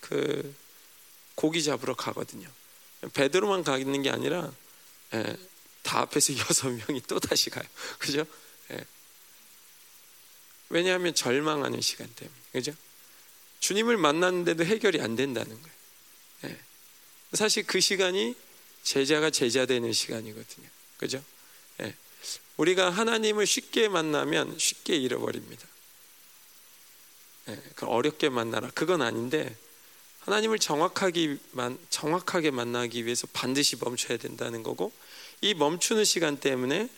[0.00, 0.54] 그
[1.34, 2.48] 고기 잡으러 가거든요.
[3.12, 4.52] 베드로만 가는 게 아니라
[5.14, 5.36] 예,
[5.86, 7.64] 다 앞에서 여섯 명이 또 다시 가요.
[7.98, 8.26] 그죠?
[8.72, 8.84] 예.
[10.68, 12.36] 왜냐하면 절망하는 시간 때문에.
[12.52, 12.72] 그죠?
[13.60, 15.76] 주님을 만났는데도 해결이 안 된다는 거예요.
[16.46, 16.60] 예.
[17.34, 18.34] 사실 그 시간이
[18.82, 20.68] 제자가 제자 되는 시간이거든요.
[20.98, 21.22] 그죠?
[21.82, 21.94] 예.
[22.56, 25.68] 우리가 하나님을 쉽게 만나면 쉽게 잃어버립니다.
[27.50, 27.62] 예.
[27.82, 28.70] 어렵게 만나라.
[28.70, 29.56] 그건 아닌데
[30.20, 31.36] 하나님을 정확하게,
[31.90, 34.92] 정확하게 만나기 위해서 반드시 멈춰야 된다는 거고
[35.40, 36.88] 이 멈추는 시간 때문에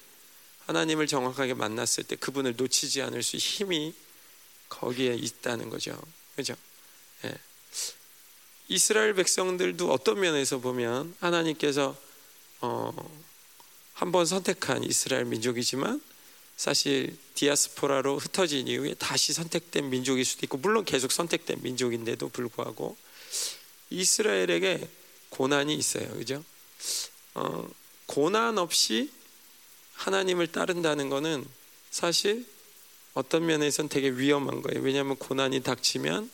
[0.66, 3.94] 하나님을 정확하게 만났을 때 그분을 놓치지 않을 수 힘이
[4.68, 6.00] 거기에 있다는 거죠.
[6.36, 6.54] 그죠?
[7.24, 7.34] 예.
[8.68, 11.96] 이스라엘 백성들도 어떤 면에서 보면 하나님께서
[12.60, 12.92] 어,
[13.94, 16.00] 한 번 선택한 이스라엘 민족이지만
[16.56, 22.96] 사실 디아스포라로 흩어진 이후에 다시 선택된 민족일 수도 있고 물론 계속 선택된 민족인데도 불구하고
[23.90, 24.88] 이스라엘에게
[25.30, 26.08] 고난이 있어요.
[26.14, 26.44] 그죠?
[27.34, 27.68] 어,
[28.18, 29.12] 고난 없이
[29.94, 31.46] 하나님을 따른다는 것은
[31.92, 32.44] 사실
[33.14, 34.82] 어떤 면에서는 되게 위험한 거예요.
[34.82, 36.28] 왜냐하면 고난이 닥치면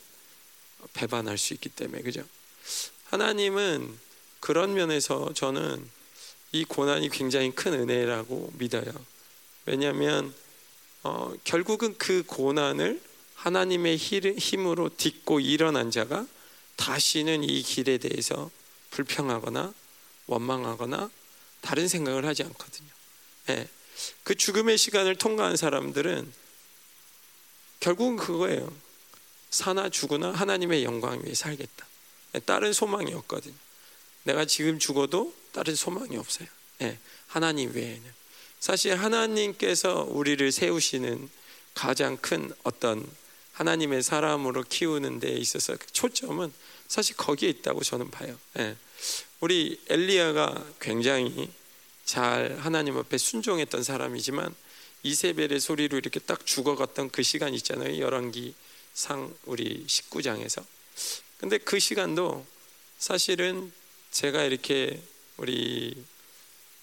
[0.94, 2.00] 배반할 수 있기 때문에.
[2.00, 2.24] 그죠?
[3.10, 3.98] 하나님은
[4.40, 5.86] 그런 면에서 저는
[6.52, 8.90] 이 고난이 굉장히 큰 은혜라고 믿어요.
[9.66, 10.34] 왜냐하면
[11.02, 12.98] 어, 결국은 그 고난을
[13.34, 16.26] 하나님의 힘으로 딛고 일어난 자가
[16.76, 18.50] 다시는 이 길에 대해서
[18.88, 19.74] 불평하거나
[20.28, 21.10] 원망하거나
[21.64, 22.88] 다른 생각을 하지 않거든요.
[23.46, 23.66] 네.
[24.22, 26.30] 그 죽음의 시간을 통과한 사람들은
[27.80, 28.70] 결국은 그거예요.
[29.50, 31.86] 사나 죽으나 하나님의 영광 위에 살겠다.
[32.32, 32.40] 네.
[32.40, 33.54] 다른 소망이 없거든요.
[34.24, 36.48] 내가 지금 죽어도 다른 소망이 없어요.
[36.78, 36.98] 네.
[37.28, 38.12] 하나님 외에는.
[38.60, 41.30] 사실 하나님께서 우리를 세우시는
[41.72, 43.10] 가장 큰 어떤
[43.52, 46.52] 하나님의 사람으로 키우는 데 있어서 초점은
[46.88, 48.38] 사실 거기에 있다고 저는 봐요.
[48.58, 48.76] 예.
[49.44, 51.50] 우리 엘리야가 굉장히
[52.06, 54.54] 잘 하나님 앞에 순종했던 사람이지만
[55.02, 57.98] 이세벨의 소리로 이렇게 딱 죽어갔던 그 시간 있잖아요.
[57.98, 58.54] 열왕기
[58.94, 60.64] 상 우리 19장에서.
[61.36, 62.46] 근데 그 시간도
[62.96, 63.70] 사실은
[64.12, 65.02] 제가 이렇게
[65.36, 65.94] 우리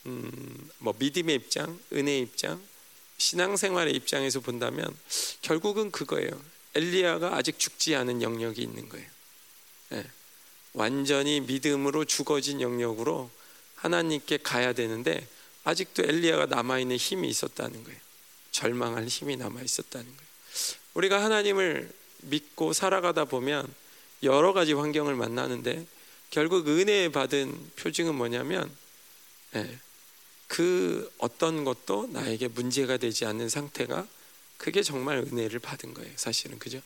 [0.05, 2.61] 음 뭐 믿음의 입장, 은혜의 입장,
[3.17, 4.95] 신앙생활의 입장에서 본다면
[5.41, 6.29] 결국은 그거예요.
[6.75, 9.09] 엘리야가 아직 죽지 않은 영역이 있는 거예요.
[10.73, 10.79] 네.
[10.79, 13.29] 완전히 믿음으로 죽어진 영역으로
[13.75, 15.27] 하나님께 가야 되는데
[15.63, 17.99] 아직도 엘리야가 남아 있는 힘이 있었다는 거예요.
[18.51, 20.31] 절망할 힘이 남아 있었다는 거예요.
[20.93, 21.91] 우리가 하나님을
[22.23, 23.71] 믿고 살아가다 보면
[24.23, 25.85] 여러 가지 환경을 만나는데
[26.29, 28.69] 결국 은혜 받은 표징은 뭐냐면
[29.51, 29.79] 네.
[30.47, 34.07] 그 어떤 것도 나에게 문제가 되지 않는 상태가
[34.57, 36.11] 그게 정말 은혜를 받은 거예요.
[36.17, 36.81] 사실은 그죠?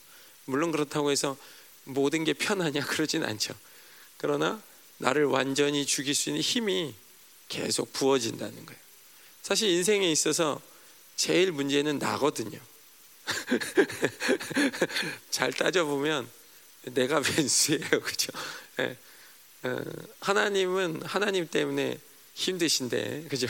[0.45, 1.36] 물론 그렇다고 해서
[1.83, 3.53] 모든 게 편하냐 그러진 않죠.
[4.26, 4.59] 그러나
[4.97, 6.95] 나를 완전히 죽일 수 있는 힘이
[7.47, 8.80] 계속 부어진다는 거예요.
[9.43, 10.59] 사실 인생에 있어서
[11.15, 12.57] 제일 문제는 나거든요.
[15.30, 16.28] 잘 따져보면
[16.86, 18.01] 내가 변수예요.
[18.01, 18.32] 그죠?
[18.78, 18.97] 네.
[20.21, 21.99] 하나님은 하나님 때문에
[22.34, 23.45] 힘드신데 그죠?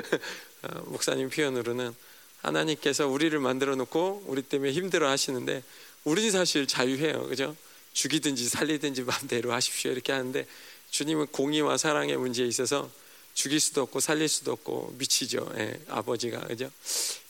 [0.62, 1.94] 어, 목사님 표현으로는
[2.40, 5.62] 하나님께서 우리를 만들어 놓고 우리 때문에 힘들어 하시는데
[6.04, 7.28] 우리는 사실 자유해요.
[7.28, 7.54] 그죠?
[7.96, 9.90] 죽이든지 살리든지 마음대로 하십시오.
[9.90, 10.46] 이렇게 하는데
[10.90, 12.90] 주님은 공의와 사랑의 문제에 있어서
[13.32, 15.50] 죽일 수도 없고 살릴 수도 없고 미치죠.
[15.56, 16.40] 예, 아버지가.
[16.40, 16.70] 그죠?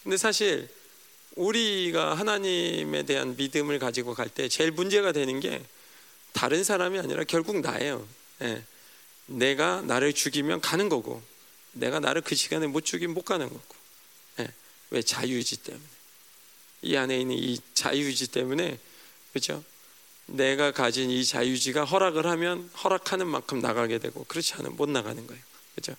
[0.03, 0.69] 근데 사실
[1.37, 5.63] 우리가 하나님에 대한 믿음을 가지고 갈 때 제일 문제가 되는 게
[6.33, 8.07] 다른 사람이 아니라 결국 나예요.
[8.43, 8.63] 예.
[9.27, 11.23] 내가 나를 죽이면 가는 거고,
[11.73, 13.75] 내가 나를 그 시간에 못 죽이면 못 가는 거고.
[14.41, 14.49] 예.
[14.91, 15.85] 왜 자유의지 때문에.
[16.83, 18.79] 이 안에 있는 이 자유의지 때문에,
[19.33, 19.65] 그렇죠?
[20.27, 25.43] 내가 가진 이 자유지가 허락을 하면 허락하는 만큼 나가게 되고, 그렇지 않으면 못 나가는 거예요.
[25.75, 25.97] 그렇죠?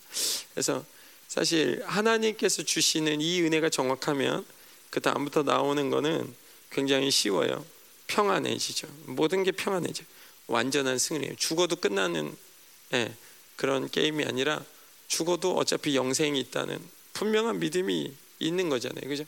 [0.54, 0.84] 그래서
[1.28, 4.46] 사실 하나님께서 주시는 이 은혜가 정확하면
[4.90, 6.34] 그 다음부터 나오는 거는
[6.72, 7.66] 굉장히 쉬워요.
[8.08, 8.88] 평안해지죠.
[9.06, 10.04] 모든 게 평안해져.
[10.48, 11.36] 완전한 승리예요.
[11.36, 12.36] 죽어도 끝나는
[12.94, 13.14] 예,
[13.58, 14.64] 그런 게임이 아니라
[15.08, 16.80] 죽어도 어차피 영생이 있다는
[17.14, 19.08] 분명한 믿음이 있는 거잖아요.
[19.08, 19.26] 그죠?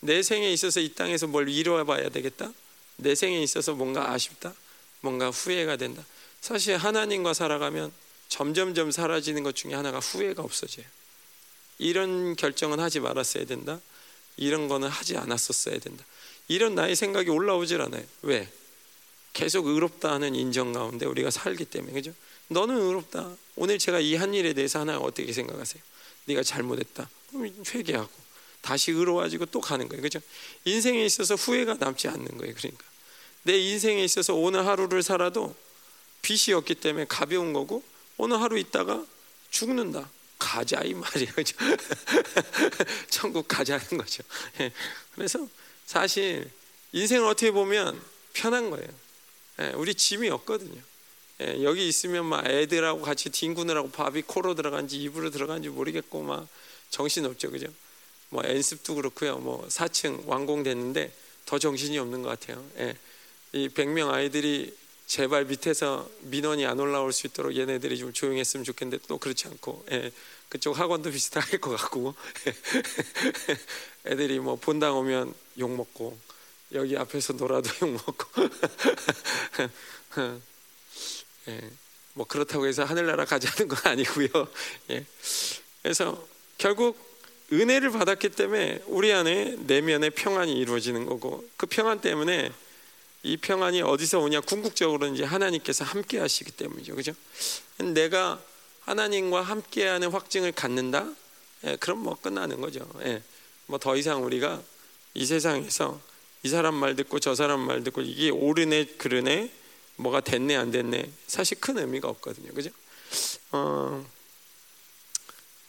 [0.00, 2.52] 내 생에 있어서 이 땅에서 뭘 이루어 봐야 되겠다.
[2.96, 4.54] 내 생에 있어서 뭔가 아쉽다.
[5.00, 6.04] 뭔가 후회가 된다.
[6.40, 7.92] 사실 하나님과 살아가면
[8.28, 10.86] 점점점 사라지는 것 중에 하나가 후회가 없어져요.
[11.78, 13.80] 이런 결정은 하지 말았어야 된다.
[14.36, 16.04] 이런 거는 하지 않았었어야 된다.
[16.48, 18.04] 이런 나의 생각이 올라오질 않아요.
[18.22, 18.48] 왜?
[19.32, 22.12] 계속 의롭다 하는 인정 가운데 우리가 살기 때문에 그죠?
[22.48, 23.34] 너는 의롭다.
[23.56, 25.82] 오늘 제가 이 한 일에 대해서 하나 어떻게 생각하세요?
[26.26, 27.08] 네가 잘못했다.
[27.30, 28.10] 그럼 회개하고
[28.64, 30.02] 다시 의로워지고 또 가는 거예요.
[30.02, 30.20] 그죠?
[30.64, 32.54] 인생에 있어서 후회가 남지 않는 거예요.
[32.54, 32.82] 그러니까
[33.42, 35.54] 내 인생에 있어서 오늘 하루를 살아도
[36.22, 37.84] 빚이 없기 때문에 가벼운 거고
[38.16, 39.04] 오늘 하루 있다가
[39.50, 40.08] 죽는다.
[40.38, 41.32] 가자 이 말이에요.
[41.36, 41.56] 그죠?
[43.10, 44.22] 천국 가자는 거죠.
[44.60, 44.72] 예.
[45.14, 45.46] 그래서
[45.84, 46.50] 사실
[46.92, 48.00] 인생을 어떻게 보면
[48.32, 48.88] 편한 거예요.
[49.60, 50.80] 예, 우리 짐이 없거든요.
[51.42, 56.48] 예, 여기 있으면 막 애들하고 같이 뒹구느라고 밥이 코로 들어간지 입으로 들어간지 모르겠고 막
[56.88, 57.66] 정신 없죠, 그죠?
[58.34, 59.38] 뭐 연습도 그렇고요.
[59.38, 61.12] 뭐 4층 완공됐는데
[61.46, 62.64] 더 정신이 없는 것 같아요.
[63.52, 64.76] 이 100명 아이들이
[65.06, 70.10] 제발 밑에서 민원이 안 올라올 수 있도록 얘네들이 좀 조용했으면 좋겠는데 또 그렇지 않고 예,
[70.48, 72.16] 그쪽 학원도 비슷할 것 같고
[74.06, 76.18] 애들이 뭐 본당 오면 욕 먹고
[76.72, 78.26] 여기 앞에서 놀아도 욕 먹고
[81.48, 81.70] 예,
[82.14, 84.28] 뭐 그렇다고 해서 하늘나라 가자는 건 아니고요.
[84.90, 85.06] 예,
[85.82, 86.26] 그래서
[86.58, 87.13] 결국
[87.60, 92.50] 은혜를 받았기 때문에 우리 안에 내면의 평안이 이루어지는 거고 그 평안 때문에
[93.22, 94.40] 이 평안이 어디서 오냐?
[94.42, 96.94] 궁극적으로 이제 하나님께서 함께 하시기 때문이죠.
[96.94, 97.12] 그죠?
[97.78, 98.42] 내가
[98.80, 101.10] 하나님과 함께하는 확증을 갖는다?
[101.64, 102.86] 예, 그럼 뭐 끝나는 거죠.
[103.04, 103.22] 예,
[103.66, 104.62] 뭐더 이상 우리가
[105.14, 105.98] 이 세상에서
[106.42, 109.50] 이 사람 말 듣고 저 사람 말 듣고 이게 옳으네 그르네
[109.96, 112.52] 뭐가 됐네 안 됐네 사실 큰 의미가 없거든요.
[112.52, 112.68] 그죠?
[113.52, 114.04] 어,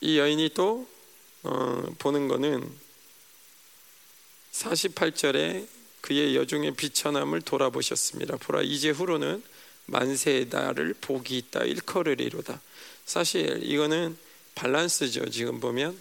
[0.01, 0.87] 이 여인이 또
[1.45, 2.67] 어, 보는 거는
[4.51, 5.67] 48절에
[6.01, 8.37] 그의 여중의 비천함을 돌아보셨습니다.
[8.37, 9.43] 보라 이제 후로는
[9.85, 12.59] 만세의 날을 복이 있다 일컬으리로다.
[13.05, 14.17] 사실 이거는
[14.55, 15.29] 밸런스죠.
[15.29, 15.99] 지금 보면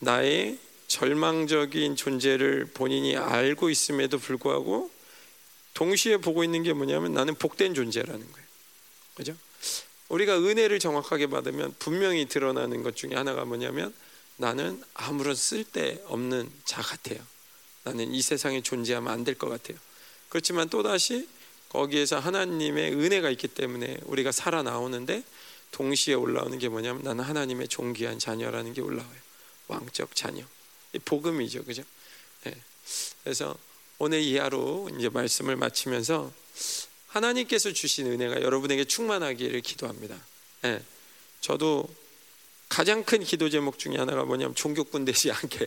[0.00, 4.90] 나의 절망적인 존재를 본인이 알고 있음에도 불구하고
[5.74, 8.46] 동시에 보고 있는 게 뭐냐면 나는 복된 존재라는 거예요.
[9.14, 9.36] 그죠?
[10.08, 13.94] 우리가 은혜를 정확하게 받으면 분명히 드러나는 것 중에 하나가 뭐냐면
[14.40, 17.18] 나는 아무런 쓸데 없는 자 같아요.
[17.84, 19.76] 나는 이 세상에 존재하면 안 될 것 같아요.
[20.30, 21.28] 그렇지만 또다시
[21.68, 25.22] 거기에서 하나님의 은혜가 있기 때문에 우리가 살아나오는데
[25.72, 29.20] 동시에 올라오는 게 뭐냐면 나는 하나님의 존귀한 자녀라는 게 올라와요.
[29.68, 30.42] 왕적 자녀.
[31.04, 31.64] 복음이죠.
[31.64, 31.82] 그죠?
[32.44, 32.54] 네.
[33.22, 33.54] 그래서
[33.98, 36.32] 오늘 이 하루 이제 말씀을 마치면서
[37.08, 40.16] 하나님께서 주신 은혜가 여러분에게 충만하기를 기도합니다.
[40.62, 40.82] 네.
[41.40, 41.86] 저도
[42.70, 45.66] 가장 큰 기도 제목 중에 하나가 뭐냐면 종교꾼 되지 않게.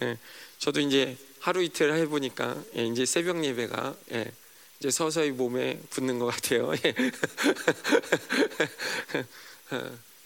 [0.00, 0.18] 네.
[0.58, 4.30] 저도 이제 하루 이틀 해보니까 예, 이제 새벽 예배가 예,
[4.78, 6.72] 이제 서서히 몸에 붙는 것 같아요.
[6.84, 6.94] 예.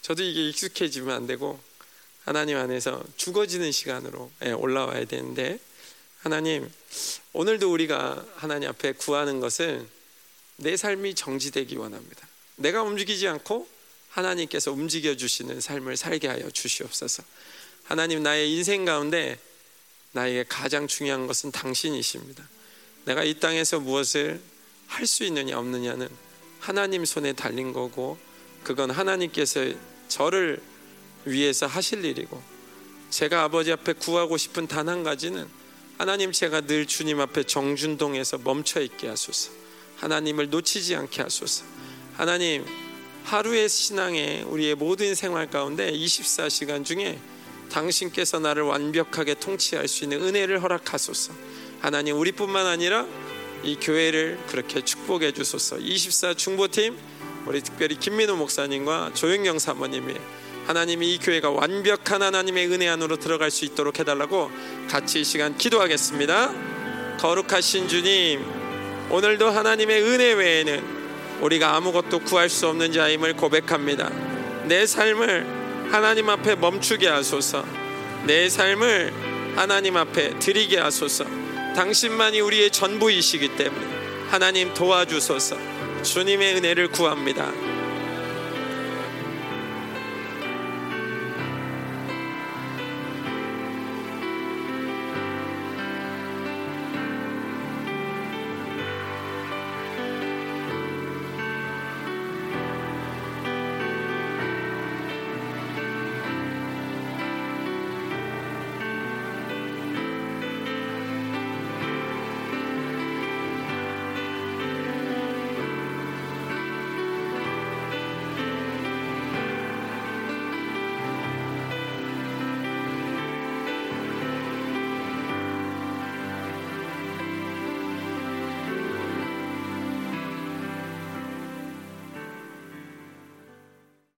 [0.02, 1.58] 저도 이게 익숙해지면 안 되고
[2.24, 5.58] 하나님 안에서 죽어지는 시간으로 올라와야 되는데
[6.20, 6.70] 하나님
[7.32, 9.88] 오늘도 우리가 하나님 앞에 구하는 것은
[10.56, 12.28] 내 삶이 정지되기 원합니다.
[12.56, 13.77] 내가 움직이지 않고
[14.18, 17.22] 하나님께서 움직여 주시는 삶을 살게 하여 주시옵소서.
[17.84, 19.38] 하나님 나의 인생 가운데
[20.12, 22.46] 나에게 가장 중요한 것은 당신이십니다.
[23.04, 24.40] 내가 이 땅에서 무엇을
[24.86, 26.08] 할 수 있느냐 없느냐는
[26.60, 28.18] 하나님 손에 달린 거고
[28.64, 29.72] 그건 하나님께서
[30.08, 30.60] 저를
[31.24, 32.42] 위해서 하실 일이고
[33.10, 35.46] 제가 아버지 앞에 구하고 싶은 단 한 가지는
[35.98, 39.50] 하나님 제가 늘 주님 앞에 정준동에서 멈춰 있게 하소서.
[39.96, 41.64] 하나님을 놓치지 않게 하소서.
[42.14, 42.64] 하나님
[43.28, 47.18] 하루의 신앙에 우리의 모든 생활 가운데 24시간 중에
[47.70, 51.34] 당신께서 나를 완벽하게 통치할 수 있는 은혜를 허락하소서.
[51.80, 53.06] 하나님 우리뿐만 아니라
[53.62, 55.76] 이 교회를 그렇게 축복해 주소서.
[55.76, 56.96] 24 중보팀
[57.44, 60.14] 우리 특별히 김민호 목사님과 조영영 사모님이
[60.66, 64.50] 하나님이 이 교회가 완벽한 하나님의 은혜 안으로 들어갈 수 있도록 해달라고
[64.88, 67.18] 같이 이 시간 기도하겠습니다.
[67.18, 68.42] 거룩하신 주님,
[69.10, 70.97] 오늘도 하나님의 은혜 외에는
[71.40, 74.10] 우리가 아무것도 구할 수 없는 자임을 고백합니다.
[74.64, 75.46] 내 삶을
[75.90, 77.64] 하나님 앞에 멈추게 하소서.
[78.26, 79.12] 내 삶을
[79.56, 81.24] 하나님 앞에 드리게 하소서.
[81.76, 83.86] 당신만이 우리의 전부이시기 때문에
[84.28, 85.56] 하나님 도와주소서.
[86.02, 87.50] 주님의 은혜를 구합니다.